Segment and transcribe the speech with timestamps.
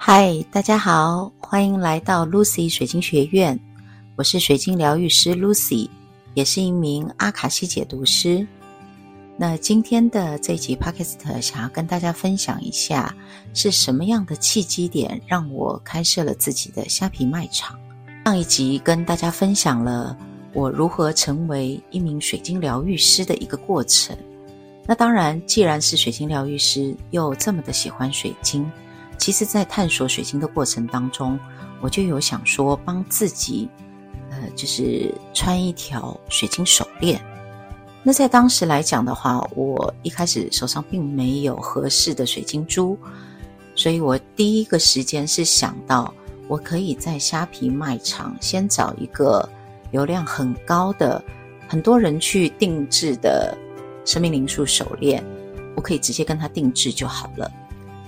[0.00, 3.58] 嗨，大家好，欢迎来到 Lucy 水晶学院。
[4.14, 5.90] 我是水晶疗愈师 Lucy，
[6.34, 8.46] 也是一名阿卡西解读师。
[9.36, 13.12] 那今天的这集 Podcast 想要跟大家分享一下，
[13.52, 17.76] 是什么样的契机点让我开设了自己的虾皮卖场。
[18.24, 20.16] 上一集跟大家分享了
[20.54, 24.16] 我如何成为一名水晶疗愈师的一个过程。
[24.86, 28.70] 那当然，既然是水晶疗愈师，又这么的喜欢水晶，
[29.18, 31.38] 其实在探索水晶的过程当中，
[31.80, 33.68] 我就有想说帮自己，
[34.30, 37.20] 呃，就是穿一条水晶手链。
[38.02, 42.96] 那在当时来讲的话，我一开始手上并没有合适的水晶珠，
[43.74, 46.14] 所以我第一个时间是想到，
[46.46, 49.46] 我可以在虾皮卖场先找一个
[49.90, 51.22] 流量很高的、
[51.68, 53.54] 很多人去定制的。
[54.04, 55.22] 生命灵数手链，
[55.76, 57.52] 我可以直接跟他定制就好了。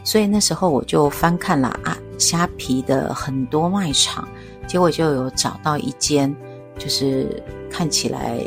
[0.02, 4.28] 所以那时候我就翻看了啊，虾皮的很多卖场，
[4.66, 6.34] 结果就有找到一间，
[6.78, 8.40] 就是看起来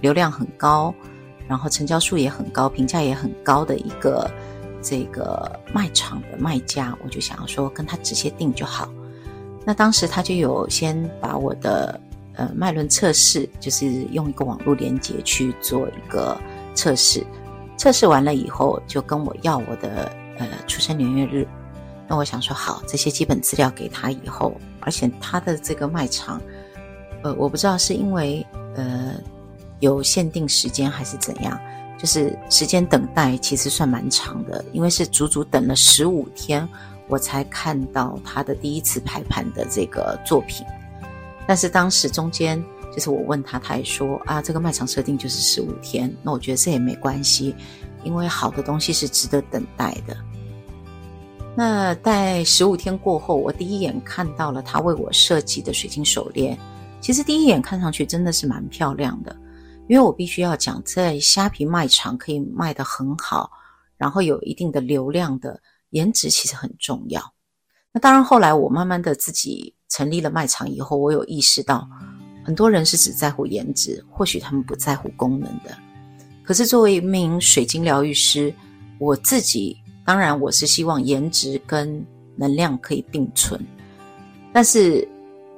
[0.00, 0.94] 流量很高，
[1.48, 4.30] 然后成交数也很高，评价也很高的一个
[4.82, 8.88] 这个卖场的卖家，我就想要说跟他直接订就好。
[9.64, 12.00] 那当时他就有先把我的
[12.34, 16.36] 呃脉轮测试，就是用一个网络连接去做一个。
[16.78, 17.24] 测试，
[17.78, 21.46] 测试完了以后，就跟我要我的呃出生年月日。
[22.08, 26.40] 那我想说好，这些基本资料给他以后，而且他的这个卖场，
[27.22, 29.14] 呃，我不知道是因为呃
[29.80, 31.58] 有限定时间还是怎样，
[31.98, 36.68] 就是时间等待其实算蛮长的，因为是足足等了十五天，
[37.08, 40.64] 我才看到他的第一次排盘的这个作品。
[41.46, 42.62] 但是当时中间。
[42.94, 46.10] 就是我问他，他也说啊，这个卖场设定就是十五天。
[46.22, 47.54] 那我觉得这也没关系，
[48.06, 50.16] 因为好的东西是值得等待的。
[51.56, 56.56] 那在十五天过后，我第一眼看到了他为我设计的水晶手链。
[57.00, 59.34] 其实第一眼看上去真的是蛮漂亮的，
[59.88, 63.50] 因为我必须要讲，在虾皮卖场可以卖得很好，
[63.96, 65.60] 然后有一定的流量的
[65.90, 67.22] 颜值其实很重要。
[67.92, 71.88] 那当然，后来我慢慢的自己成立了卖场以后，我有意识到。
[72.44, 75.76] 很多人是只在乎颜值，或许他们不在乎功能的。
[76.46, 78.54] 可是作为一名水晶疗愈师，
[78.98, 82.00] 我自己当然我是希望颜值跟
[82.36, 83.60] 能量可以并存。
[84.52, 85.06] 但是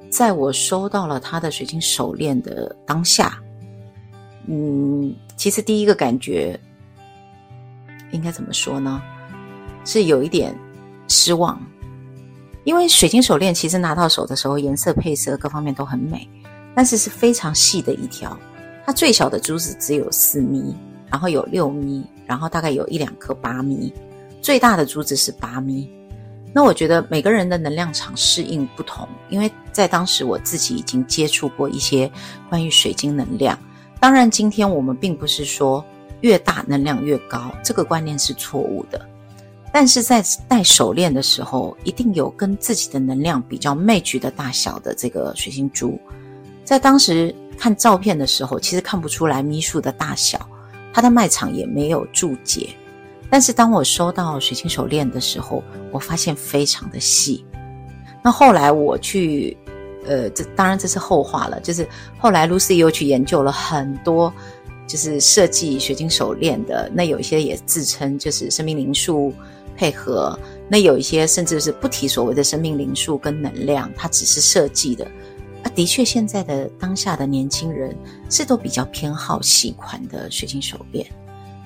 [0.09, 3.39] 在我收到了他的水晶手链的当下，
[4.47, 6.59] 嗯，其实第一个感觉
[8.11, 8.99] 应该怎么说呢？
[9.85, 10.57] 是有一点
[11.07, 11.61] 失望，
[12.63, 16.27] 因为水晶手链其实拿到手的时候，颜色配色各方面都很美。
[16.75, 18.37] 但是是非常细的一条，
[18.89, 20.75] 它最小的珠子只有四米，
[21.11, 23.93] 然后有六米，然后大概有一两颗八米，
[24.41, 25.87] 最大的珠子是八米。
[26.51, 32.11] 那我觉得每个人的能量场适应不同，因为在当时我自己已经接触过一些
[32.49, 33.55] 关于水晶能量。
[33.99, 35.85] 当然，今天我们并不是说
[36.21, 38.99] 越大能量越高，这个观念是错误的。
[39.71, 45.99] 但是在戴手链的时候，一定有跟自己的能量比较 m a 的大小的这个水晶珠。
[46.63, 50.39] 在当时看照片的时候，其实看不出来米数的大小，
[50.93, 52.69] 它的卖场也没有注解。
[53.29, 55.61] 但是当我收到水晶手链的时候，
[55.91, 57.45] 我发现非常的细。
[58.23, 59.55] 那后来我去，
[60.07, 61.59] 呃，这当然这是后话了。
[61.59, 61.87] 就是
[62.17, 64.33] 后来 Lucy 又去研究了很多，
[64.87, 66.89] 就是设计水晶手链的。
[66.93, 69.31] 那有一些也自称就是生命灵数
[69.77, 70.37] 配合，
[70.67, 75.05] 那有一些甚至是不提所谓的生命灵数跟能量，它只是设计的。
[75.63, 77.93] 啊，的确，现在的当下的年轻人
[78.29, 81.05] 是都比较偏好细款的水晶手链，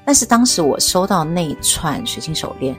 [0.04, 2.76] 但是当时我收到那一串水晶手链，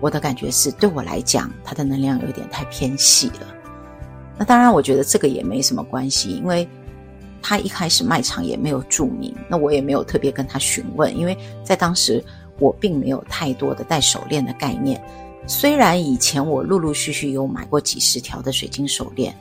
[0.00, 3.46] 我的感觉是，对我来讲，它的能量有点太偏细了。
[4.38, 6.66] 那当然，我觉得这个也没什么关系，因为
[7.42, 12.24] 他一开始卖场也没有注明，那我也没有特别跟他询问，因为在当时
[12.58, 14.98] 我并没有太多的戴手链的概念。
[15.46, 19.36] 虽然以前我陆陆续续有买过几十条的水晶手链。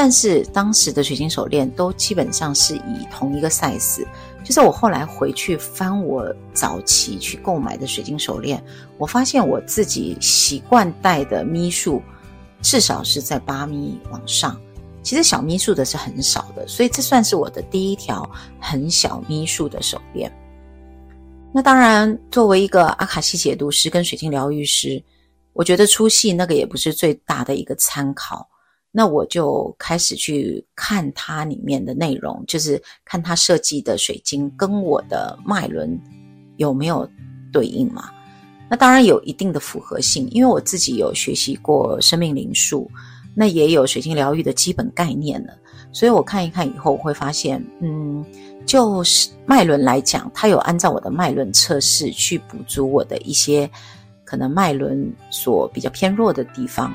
[0.00, 4.06] 但是当时的水晶手链都基本上是以同一个 size，
[4.44, 8.62] 就是我后来回去翻我早期去购买的水晶手链，
[8.96, 12.00] 我发现我自己习惯戴的咪数
[12.62, 14.56] 至少是在八咪往上，
[15.02, 18.30] 其实小咪数的是很少的，所以这算是我的第一条
[18.60, 20.32] 很小咪数的手链。
[21.52, 25.02] 那当然，作为一个阿卡西解读师跟水晶疗愈师，
[25.54, 28.48] 我觉得粗细那个也不是最大的一个参考。
[28.90, 36.00] 那我就开始去看它里面的内容，就是看它设计的水晶跟我的脉轮
[36.56, 37.08] 有没有
[37.52, 38.10] 对应嘛。
[38.70, 42.90] 那当然有一定的符合性，因为我自己有学习过生命灵数，
[43.34, 45.54] 那也有水晶疗愈的基本概念了，
[45.92, 48.24] 所以我看一看以后，我会发现，嗯，
[48.66, 53.70] 就是脉轮来讲，它有按照我的脉轮测试去补足我的一些
[54.24, 56.92] 可能脉轮所比较偏弱的地方。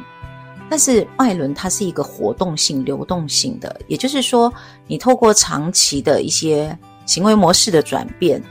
[0.73, 4.51] 但是脉轮它是一个活动性、流动性的，也就是说，
[4.87, 6.75] 你透过长期的一些
[7.05, 8.41] 行为模式的转变，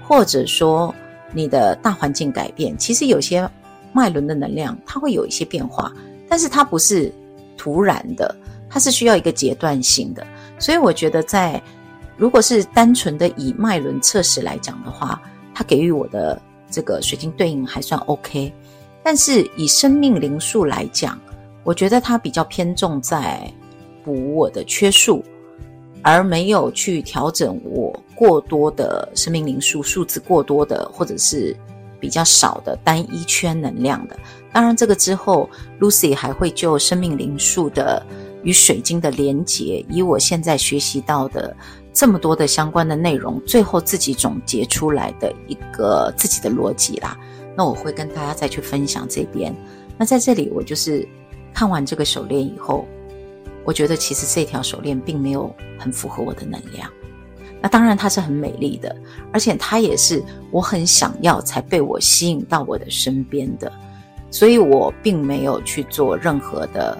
[0.00, 0.94] 或者说。
[1.34, 3.50] 你的大环境改变，其实有些
[3.92, 5.90] 脉轮的能量，它会有一些变化，
[6.28, 7.10] 但是它不是
[7.56, 8.32] 突然的，
[8.68, 10.24] 它是需要一个阶段性的。
[10.58, 11.60] 所以我觉得在，
[12.16, 15.20] 如果是单纯的以脉轮测试来讲的话，
[15.54, 16.40] 它给予我的
[16.70, 18.52] 这个水晶对应还算 OK。
[19.02, 21.18] 但是以生命灵数来讲，
[21.64, 23.52] 我觉得它比较偏重在
[24.04, 25.24] 补我的缺数。
[26.04, 31.56] 而没有去调整我过多的生命灵数数字过多的，或者是
[32.00, 34.18] 比较少的单一圈能量的。
[34.52, 35.48] 当然，这个之后
[35.78, 38.04] ，Lucy 还会就生命灵数的
[38.42, 41.56] 与水晶的连结，以我现在学习到的
[41.92, 47.16] 这么多的相关的内容，最后自己总结出来的一个自己的逻辑啦。
[47.56, 49.54] 那我会跟大家再去分享这边。
[49.96, 51.06] 那在这里，我就是
[51.54, 52.86] 看完这个手链以后。
[53.64, 56.90] 我觉得其实这条手链并没有很符合我的能量，
[57.60, 58.92] 那当然它是很美丽的，
[59.32, 60.20] 而且它也是
[60.50, 63.72] 我很想要才被我吸引到我的身边的，
[64.32, 66.98] 所以我并没有去做任何的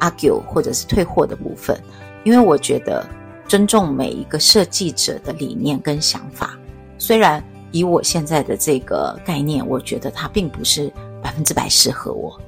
[0.00, 1.80] argue 或者是退货的部分，
[2.24, 3.02] 因为我觉得
[3.48, 6.58] 尊重每一个设计者的理念跟想法，
[6.98, 12.38] 虽然以我现在的这个概念，我觉得它并不是百分之百适合我。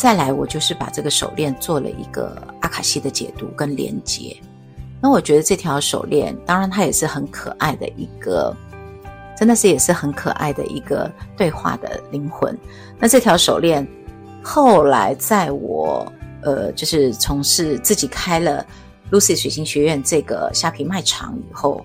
[0.00, 4.34] 再来，我就是把这个手链做了一个阿卡西的解读跟连接。
[4.98, 8.56] 那我觉得这条手链，当然它也是很可爱的一个，
[9.36, 12.58] 真的是也是很可爱的一个对话的灵魂。
[12.98, 13.86] 那这条手链
[14.42, 16.10] 后来在我
[16.40, 18.64] 呃，就是从事自己开了
[19.10, 21.84] Lucy 水星学院这个虾皮卖场以后，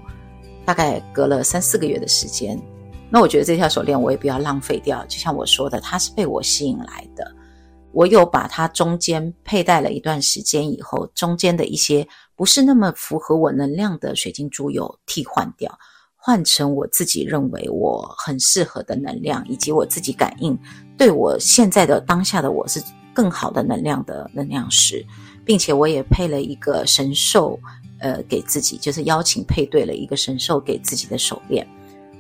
[0.64, 2.58] 大概隔了三四个月的时间。
[3.10, 7.30] 那我觉得这条手链我也不要浪费掉，就像我说的，它是被我吸引来的。
[7.96, 12.06] 我有把它中间佩戴了一段时间以后，中间的一些
[12.36, 15.80] 不是那么符合我能量的水晶珠有替换掉，
[16.18, 20.60] 换成我自己认为我很适合的能量，以及我自己感应
[20.98, 22.84] 对我现在的当下的我是
[23.14, 25.06] 更好的能量的能量石，
[25.46, 27.58] 并且我也配了一个神兽，
[28.02, 31.66] 呃，给自己就是邀请配对了一个神兽给自己的手链，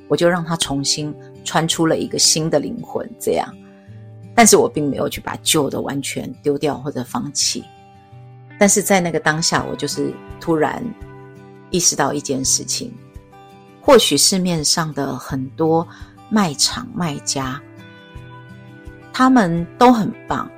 [0.07, 1.13] 我就让它重新
[1.43, 3.53] 穿出了一个新的灵魂，这样。
[4.35, 7.63] 但是我并没有去把旧的完全丢掉或者放弃，
[8.59, 10.83] 但是在那个当下，我就是突然
[11.69, 12.93] 意识到一件事情：
[13.81, 15.87] 或许市面上的很多
[16.29, 17.61] 卖场卖家，
[19.13, 20.51] 他们都很棒，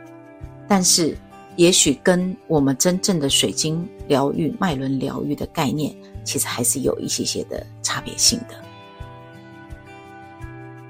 [0.68, 1.15] 但是
[1.56, 8.56] 也许跟我们真正的水晶疗愈、脉轮疗愈的概念，其实还是有一些些的差别性的。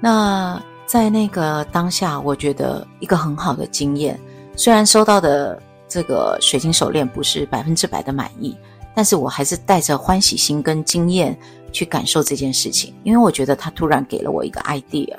[0.00, 0.58] 那。
[0.88, 4.18] 在那个当下，我觉得一个很好的经验。
[4.56, 8.56] 虽然收到的这个水晶手链不是百分之百的满意，
[8.94, 11.38] 但是我还是带着欢喜心跟经验
[11.72, 15.14] 去感受这件事情，因为我觉得它突然给了我一个 idea。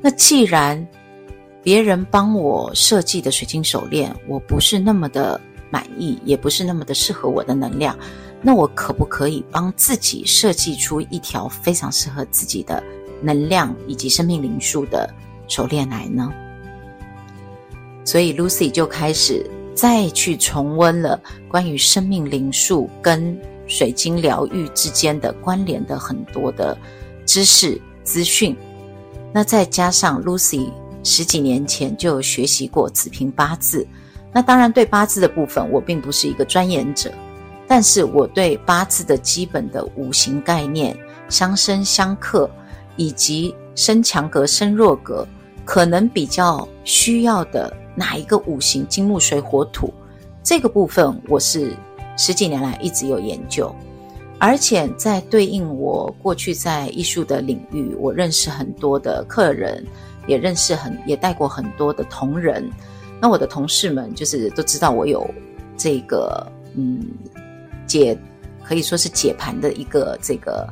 [0.00, 0.86] 那既然
[1.60, 7.98] 别人帮我设计的水晶手链，我不是那么的满意，也不是那么的适合我的能量，
[8.40, 12.80] 那我可不可以帮自己设计出一条非常适合自己的？
[13.20, 15.08] 能量以及生命灵数的
[15.46, 16.32] 手链来呢？
[18.04, 19.44] 所以 Lucy 就开始
[19.74, 26.76] 再去重温了关于生命灵数跟水晶疗愈之间的关联的很多的
[27.26, 28.56] 知识资讯。
[29.32, 30.70] 那再加上 Lucy
[31.04, 33.86] 十几年前就有学习过子平八字，
[34.32, 37.12] 那当然对八字的部分我并不是一个专研者，
[37.66, 40.96] 但是我对八字的基本的五行概念
[41.28, 42.50] 相生相克。
[42.98, 45.26] 以及生强格、生弱格，
[45.64, 49.90] 可能比较需要的哪一个五行金木水火土，
[50.42, 51.72] 这个部分我是
[52.18, 53.74] 十几年来一直有研究，
[54.38, 59.84] 而且在对应我过去在艺术的领域，我认识很多的客人，
[60.26, 62.68] 也认识很也带过很多的同仁，
[63.20, 65.28] 那我的同事们就是都知道我有
[65.76, 67.00] 这个嗯
[67.86, 68.18] 解
[68.64, 70.68] 可以说是解盘的一个这个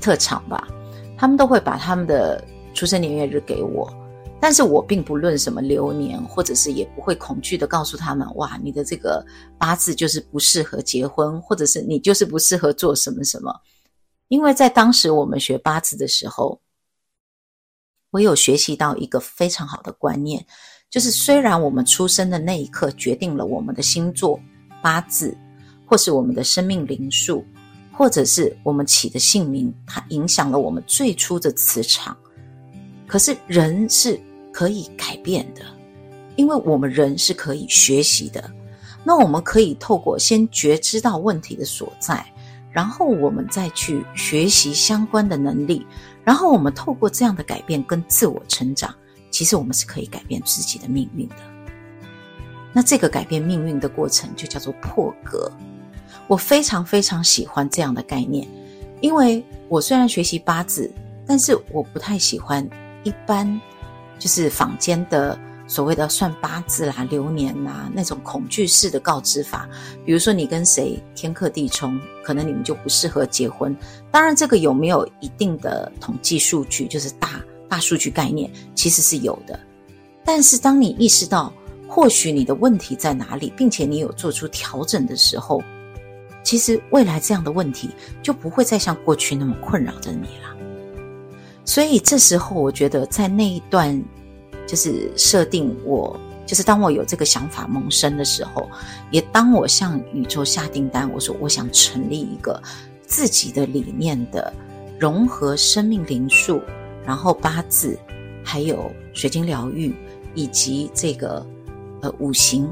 [0.00, 0.68] 特长吧。
[1.16, 2.42] 他们都会把他们的
[2.74, 3.90] 出生年月日给我，
[4.40, 9.24] 但是我并不论什么流年，或者是也不会恐惧的告诉他们，哇，你的这个
[9.58, 13.54] 八字就是不适合结婚，或者是你就是不适合做什么什么。
[14.28, 16.60] 因为在当时我们学八字的时候，
[18.10, 20.44] 我有学习到一个非常好的观念，
[20.90, 24.38] 就是虽然我们出生的那一刻决定了我们的星座、
[24.82, 25.36] 八字，
[25.86, 27.44] 或是我们的生命灵数，
[27.96, 32.16] 或者是我们起的姓名，它影响了我们最初的磁场。
[33.06, 34.20] 可是人是
[34.52, 35.62] 可以改变的，
[36.36, 38.52] 因为我们人是可以学习的。
[39.02, 42.26] 那我们可以透过先觉知到问题的所在，
[42.70, 45.86] 然后我们再去学习相关的能力。
[46.24, 48.92] 然后我们透过这样的改变跟自我成长，
[49.30, 51.36] 其实我们是可以改变自己的命运的。
[52.72, 55.50] 那这个改变命运的过程就叫做破格。
[56.28, 58.46] 我非常非常喜欢这样的概念，
[59.00, 60.90] 因为我虽然学习八字，
[61.26, 62.68] 但是我不太喜欢
[63.02, 63.60] 一般
[64.18, 65.38] 就是坊间的。
[65.68, 69.68] 所谓的算八字啦、流年啦，那种恐惧式的告知法，
[70.04, 73.76] 比如说你跟谁天克地冲，可能你们就不适合结婚。
[74.08, 79.58] 当然，这个有没有一定的统计数据，就是大大数据概念，其实是有的。
[80.24, 81.52] 但是，当你意识到
[81.88, 85.60] 或许你的问题在哪里，并且你有做出调整的时候，
[86.46, 87.90] 其实未来这样的问题
[88.22, 90.56] 就不会再像过去那么困扰着你了。
[91.64, 94.00] 所以，这时候我觉得在那一段。
[94.68, 98.68] 就是设定我，就是当我有这个想法萌生的时候，
[99.12, 102.60] 也当我向宇宙下订单，我说我想成立一个
[103.06, 104.52] 自己的理念的
[104.98, 106.60] 融合生命灵数，
[107.04, 107.96] 然后八字，
[108.42, 109.94] 还有水晶疗愈，
[110.34, 111.46] 以及这个
[112.00, 112.68] 呃五行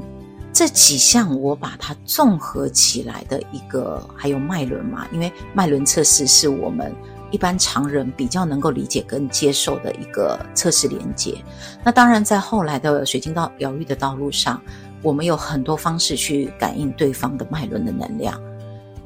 [0.55, 6.95] 这几项，我把它综合起来的一个，还有脉轮嘛，因为脉轮测试是我们。
[7.31, 11.35] 一般常人比较能够理解跟接受的一个测试连接。
[11.83, 14.61] 那当然，在后来的水晶道疗愈的道路上，
[15.01, 18.39] 我们有很多方式去感应对方的脉轮的能量。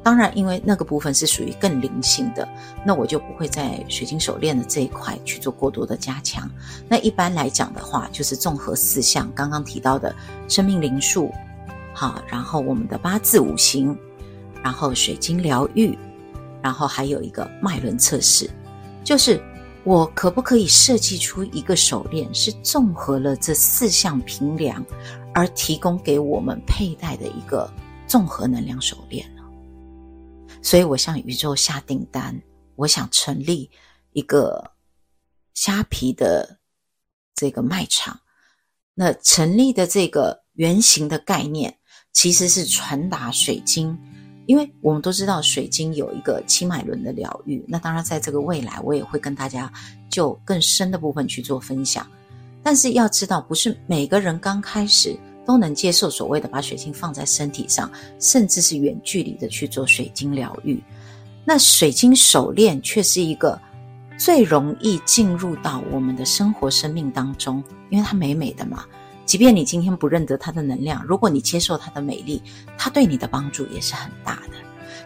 [0.02, 2.48] 当然，因为那个部分是属于更灵性的，
[2.84, 6.50] 那我就不会在水晶手链的这一块去做过多的加强。
[6.88, 10.14] 那一般来讲的话，就是综合四项刚刚提到的
[10.48, 11.30] 生命灵数，
[11.94, 13.96] 好，然后我们的八字五行，
[14.62, 15.98] 然后水晶疗愈。
[16.62, 18.50] 然后还有一个脉轮测试，
[19.02, 19.42] 就是
[19.82, 24.84] 我可不可以设计出一个手链，是综合了这四项平量，
[25.32, 27.66] 而提供给我们佩戴的一个
[28.06, 29.24] 综合能量手链？
[30.62, 32.40] 所以我向宇宙下订单，
[32.76, 33.70] 我想成立
[34.12, 34.72] 一个
[35.54, 36.58] 虾皮的
[37.34, 38.20] 这个卖场。
[38.94, 41.78] 那成立的这个原型的概念，
[42.12, 43.98] 其实是传达水晶。
[44.46, 49.72] 因为我们都知道水晶有一个七脉轮的疗愈，那当然在这个未来我也会跟大家
[50.10, 52.04] 就更深的部分去做分享。
[52.62, 60.82] 但是要知道，不是每个人刚开始都能接受所谓的把水晶放在身体上，甚至是远距离的去做水晶疗愈。
[61.44, 63.60] 那水晶手链却是一个
[64.18, 68.84] 最容易进入到我们的生活生命当中，因为它美美的嘛。
[69.24, 72.42] 即便你今天不认得它的能量，如果你接受它的美丽，
[72.76, 74.52] 它对你的帮助也是很大的。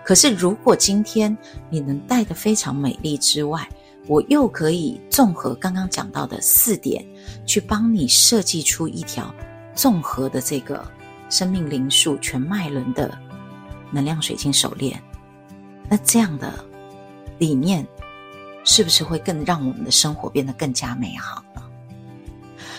[0.03, 1.37] 可是，如果今天
[1.71, 3.69] 你能戴得非常美丽之外，
[4.07, 7.05] 我又可以综合刚刚讲到的四点，
[7.47, 9.35] 去帮你设计出一条
[9.75, 10.85] 综合的这个
[11.29, 13.17] 生命灵数全脉轮的
[13.91, 15.01] 能量水晶手链，
[15.89, 16.53] 那这样的
[17.39, 17.87] 理念
[18.65, 21.63] 是不是会更让我们的生活变得更加美好呢？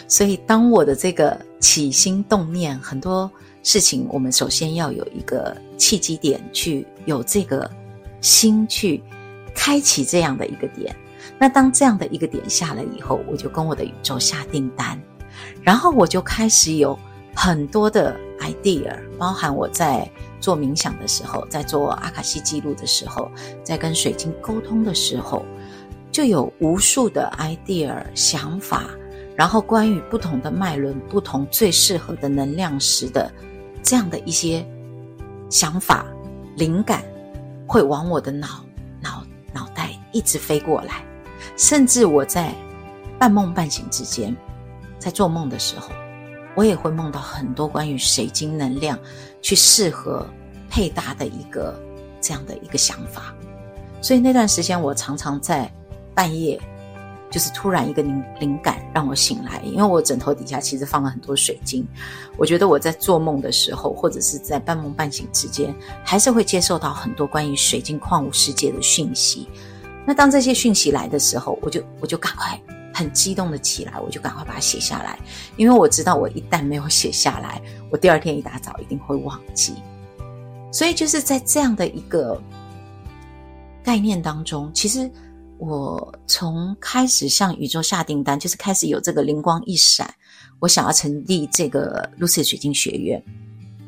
[0.07, 3.29] 所以，当我的这个起心动念，很多
[3.63, 7.69] 事情，我们首先要有一个契机点，去有这个
[8.21, 9.03] 心去
[9.55, 10.95] 开启这样的一个点。
[11.39, 15.01] 那当这样的一个点下来以后，我就跟我的宇宙下订单，
[15.65, 16.98] 然后我就开始有
[17.36, 23.29] 很多的 idea，包含我在做冥想的时候，在做阿卡西记录的时候，
[23.63, 25.43] 在跟水晶沟通的时候，
[26.12, 28.84] 就有无数的 idea 想法。
[29.36, 33.29] 然后，关于不同的脉轮、不同最适合的能量石的
[33.84, 34.65] 这样的一些
[35.50, 36.05] 想法、
[36.55, 37.03] 灵感，
[37.67, 38.63] 会往我的脑、
[39.01, 41.03] 脑、脑袋一直飞过来。
[41.57, 42.53] 甚至我在
[43.19, 44.34] 半梦半醒之间，
[45.05, 45.91] 在做梦的时候，
[46.55, 48.97] 我也会梦到很多关于水晶能量
[49.39, 50.25] 去适合
[50.67, 51.79] 配搭的一个
[52.19, 53.31] 这样的一个想法。
[54.01, 55.71] 所以那段时间，我常常在
[56.15, 56.59] 半夜。
[57.31, 61.85] 就是突然一个灵灵感让我醒来，因为我枕头底下其实放了很多水晶。
[62.38, 69.50] 我觉得我在做梦的时候，或者是在半梦半醒之间，还是会接受到很多关于水晶矿物世界的讯息。
[70.05, 72.57] 那当这些讯息来的时候，我就我就赶快
[72.95, 75.19] 很激动的起来，我就赶快把它写下来，
[75.57, 77.61] 因为我知道我一旦没有写下来，
[77.91, 79.75] 我第二天一大早一定会忘记。
[80.71, 82.41] 所以就是在这样的一个
[83.83, 85.11] 概念当中，其实。
[85.57, 90.13] 我从开始向宇宙下订单，就是开始有这个灵光一闪，
[90.59, 93.23] 我想要成立这个 Lucy 水晶学院，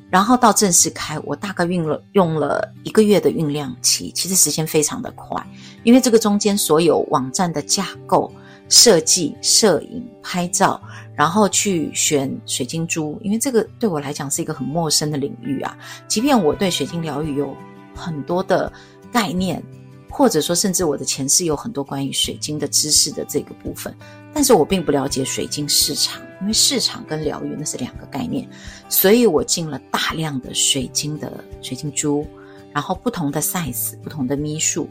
[0.09, 5.45] 然后到正式开，我大概用了用了一个月的酝酿期，其实时间非常的快，
[5.83, 8.31] 因为这个中间所有网站的架构、
[8.69, 10.81] 设计、摄影、拍照，
[11.15, 17.55] 然后去选水晶珠，因为这个对我来讲是一个很陌生的领域啊，即便我对水晶疗愈有
[17.95, 18.71] 很多的
[19.11, 19.63] 概念。
[20.09, 23.95] 或者说，甚至我的前世有很多关于水晶的知识的这个部分，
[24.33, 28.49] 但是我并不了解水晶市场，因为市场跟疗愈那是两个概念，
[28.87, 32.25] 所以我进了大量的水晶的水晶珠，
[32.73, 34.89] 然后不同的 size、不同的咪数，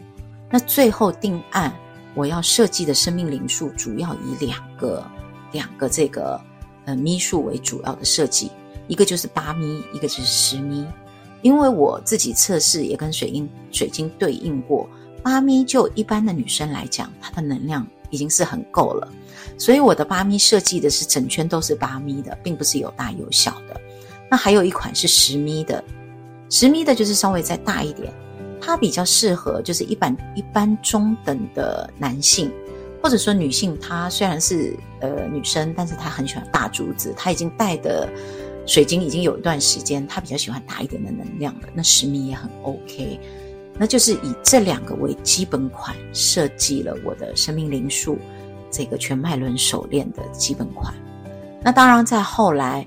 [0.50, 1.74] 那最后定案，
[2.16, 5.04] 我要设计的生命灵数主要以两个
[5.52, 6.40] 两个这个
[6.86, 8.50] 呃咪数为主要的设计，
[8.88, 10.84] 一个就是八咪，一个就是十咪，
[11.42, 14.88] 因为我自己测试也跟水晶水晶对应过。
[15.22, 19.12] 八咪就一般的女生来讲，它的能量已经是很够了，
[19.58, 23.80] 所以我的八咪设计的是整圈都是八咪的，并不是有大有小的。
[24.30, 25.82] 那还有一款是十咪的，
[26.48, 28.12] 十咪的就是稍微再大一点，
[28.60, 32.50] 它比较适合就是一般一般中等的男性，
[33.02, 33.78] 或者说女性。
[33.78, 38.08] 她虽然是呃女生，但是她很喜欢大珠子，她已经戴的
[38.66, 43.20] 水晶已经有一段时间，她比较喜欢大一点的能量的，那十米也很 OK。
[43.78, 48.18] 那就是以这两个为基本款设计了我的生命灵数
[48.70, 50.94] 这个全脉轮手链的基本款。
[51.62, 52.86] 那当然在后来，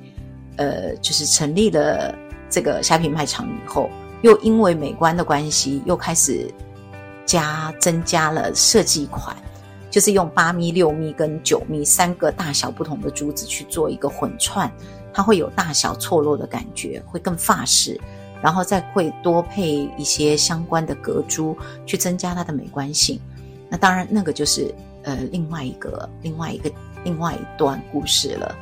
[0.55, 2.15] 呃，就是成立了
[2.49, 3.87] 这个虾皮卖场以后，
[4.21, 6.53] 又因为美观的关系，又开始
[7.25, 9.35] 加增加了设计款，
[9.89, 14.71] 就是用八咪、六咪跟九咪三个大小不同的珠子去做一个混串，
[15.13, 17.99] 它会有大小错落的感觉，会更法式。
[18.41, 23.19] 然后再会多配一些相关的隔珠，去增加它的美观性。
[23.69, 24.73] 那当然，那个就是
[25.03, 26.71] 呃另外一个、另外一个、
[27.03, 28.55] 另外一段故事了。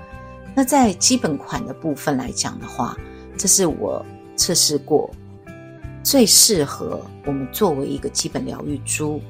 [0.55, 2.97] 那在基本款的部分来讲的话，
[3.37, 4.03] 这是我
[4.35, 5.11] 测试过
[6.07, 9.22] 最适合我们作为一个基本疗愈珠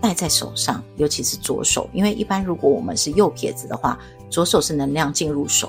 [0.00, 3.98] 戴在手上，尤其是左手，因为一般如果我们是右撇子的话，
[4.30, 5.68] 左手是能量进入手。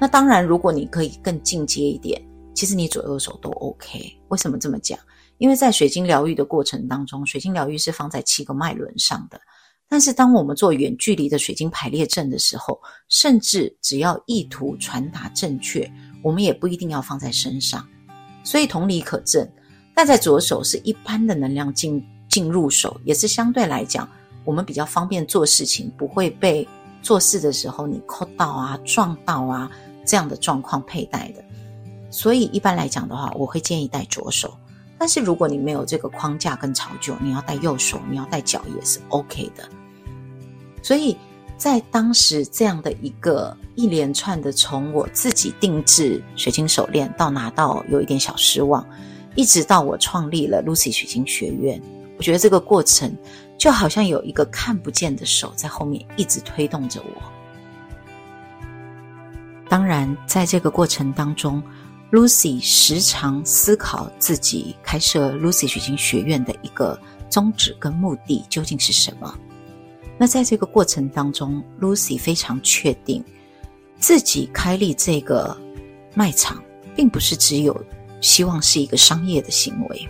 [0.00, 2.20] 那当然，如果你可以更进阶一点。
[2.52, 4.98] 其实你左右手都 OK，为什么这么讲？
[5.38, 9.40] 因为在水晶疗愈的过程当中，水晶疗愈是放在七个脉轮上的。
[9.88, 15.88] 但是当我们做远距离的水晶排列阵的时候，甚至只要意图传达正确，
[16.24, 17.86] 我们也不一定要放在身上。
[18.42, 19.48] 所以同理可证，
[19.94, 24.08] 戴在左手是一般的能量进进入手，也是相对来讲
[24.44, 26.66] 我们比较方便做事情，不会被
[27.02, 29.70] 做事的时候你扣到啊、撞到啊
[30.04, 31.44] 这样的状况佩戴的。
[32.10, 34.54] 所以一般来讲的话，我会建议戴左手。
[34.98, 39.68] 但是如果你没有这个框架跟考究，你要戴右手，你要戴脚也是 OK 的。
[40.82, 41.16] 所以
[41.56, 48.86] 在当时这样的一个一连串的，从我自己定制水晶手链到拿到有一点小失望，
[49.34, 51.80] 一直到我创立了 Lucy 水晶学院，
[52.18, 53.16] 我觉得这个过程
[53.56, 57.22] 就好像有一个看不见的手在后面一直推动着我。
[59.68, 61.62] 当然，在这个过程当中
[62.10, 66.98] ，Lucy 时常思考自己开设 Lucy 水晶学院的一个
[67.30, 69.34] 宗旨跟目的究竟是什么。
[70.18, 73.24] 那在这个过程当中，Lucy 非常确定
[73.98, 75.56] 自己开立这个
[76.14, 76.62] 卖场，
[76.94, 77.74] 并不是只有
[78.22, 80.08] 希望是一个商业的行为。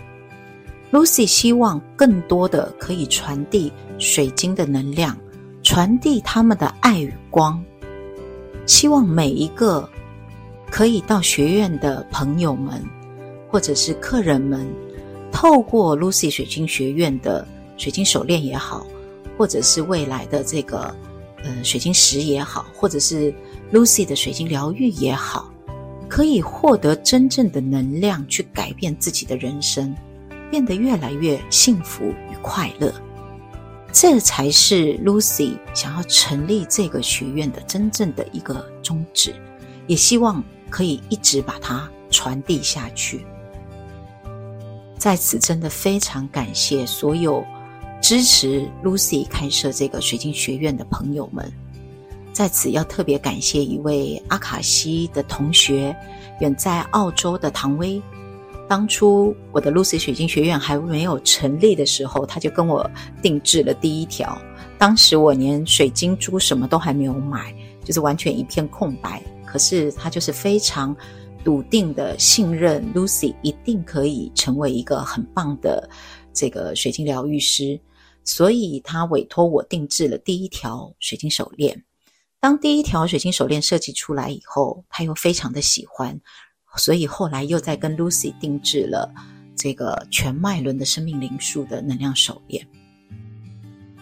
[0.93, 5.17] Lucy 希望更多的可以传递水晶的能量，
[5.61, 7.61] 传递他们的爱与光，
[8.65, 9.89] 希望每一个。
[10.71, 12.83] 可以到学院的朋友们，
[13.47, 14.67] 或者是客人们，
[15.31, 17.47] 透过 Lucy 水晶学院的
[17.77, 18.83] 水晶手链也好，
[19.37, 20.91] 或者是未来的这个
[21.43, 23.31] 呃水晶石也好，或者是
[23.71, 25.52] Lucy 的水晶疗愈也好，
[26.13, 29.95] 可以获得真正的能量，去改变自己的人生，
[30.51, 32.93] 变得越来越幸福与快乐。
[33.91, 39.33] 这才是 Lucy 想要成立这个学院的真正的一个宗旨，
[39.87, 40.43] 也希望。
[40.69, 43.23] 可以一直把它传递下去。
[44.97, 47.45] 在此，真的非常感谢所有
[48.01, 51.53] 支持 Lucy 开设这个水晶学院的朋友们。
[52.33, 55.95] 在此，要特别感谢一位阿卡西的同学，
[56.39, 58.01] 远在澳洲的唐薇。
[58.67, 62.89] 当初我的 Lucy 水晶学院还没有成立的时候，他就跟我
[63.21, 64.35] 定制了第一条。
[64.79, 69.21] 当时我连水晶珠什么都还没有买，就是完全一片空白。
[69.45, 70.95] 可是他就是非常
[71.43, 75.87] 笃定的信任 Lucy 一定可以成为一个很棒的
[76.33, 77.79] 这个水晶疗愈师，
[78.23, 81.83] 所以他委托我定制了第一条水晶手链。
[82.43, 86.19] 当第一条水晶手链设计出来以后，他又非常的喜欢，
[86.75, 89.09] 所以后来又再跟 Lucy 定制了
[89.55, 92.67] 这个全脉轮的生命灵数的能量手链。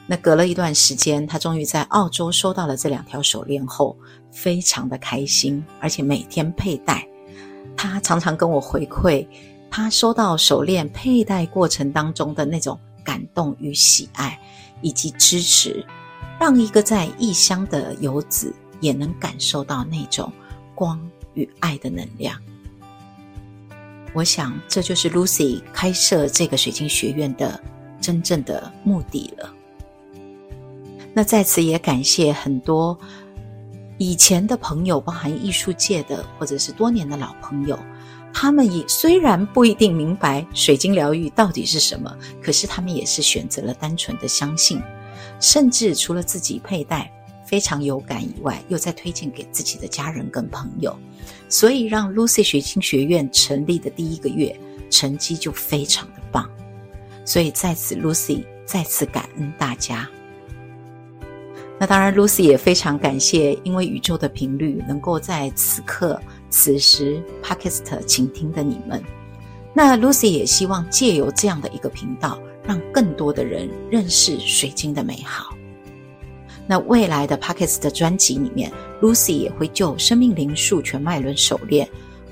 [0.07, 3.95] 那隔了一段时间，他终于在澳洲收到了这两条手链后，
[4.31, 7.07] 非常的开心，而且每天佩戴。
[7.77, 9.23] 他常常跟我回馈，
[9.69, 14.41] 他收到手链佩戴过程当中的那种感动与喜爱，
[14.81, 15.85] 以及支持，
[16.41, 20.33] 让一个在异乡的游子也能感受到那种
[20.73, 20.99] 光
[21.35, 22.35] 与爱的能量。
[24.11, 27.61] 我想，这就是 Lucy 开设这个水晶学院的
[28.01, 29.53] 真正的目的了。
[31.13, 32.97] 那在此也感谢很多。
[33.99, 37.77] 以前的朋友，包含艺术界的或者是多年的老朋友，
[38.33, 44.81] 他们也虽然不一定明白水晶疗愈到底是什么，可是他们也是选择了单纯的相信，
[45.39, 47.11] 甚至除了自己佩戴
[47.45, 50.97] 非常有感以外，又在推荐给自己的家人跟朋友，
[51.49, 54.57] 所以让 Lucy 水晶学院成立的第一个月
[54.89, 56.49] 成绩就非常的棒，
[57.25, 60.07] 所以在此 Lucy 再次感恩大家。
[61.79, 69.03] 那当然，Lucy 也非常感谢，因为宇宙的频率能够在此刻、此时 Podcast 倾听的你们。
[69.73, 72.39] 那 Lucy 也希望借由这样的一个频道，
[72.71, 75.53] 让更多的人认识水晶的美好。
[76.65, 81.85] 那未来的 Podcast 的专辑里面，Lucy 也会就生命灵数全脉轮手链，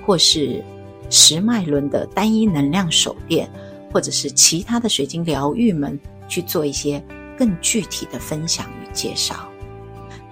[0.06, 0.64] 或是
[1.10, 3.50] 十脉轮的单一能量手链，
[3.92, 6.00] 或者是其他的水晶疗愈们
[6.30, 7.04] 去做一些。
[7.38, 9.50] 更具体的分享与介绍。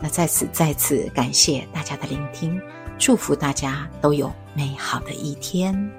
[0.02, 2.60] 那在此再次感谢大家的聆听，
[2.98, 5.90] 祝福大家都有美好的一天。